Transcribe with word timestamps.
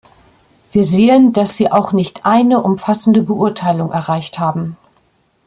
Wir 0.71 0.83
sehen, 0.83 1.31
dass 1.31 1.57
Sie 1.57 1.71
auch 1.71 1.91
nicht 1.91 2.25
eine 2.25 2.63
umfassende 2.63 3.21
Beurteilung 3.21 3.91
erreicht 3.91 4.39
haben. 4.39 4.75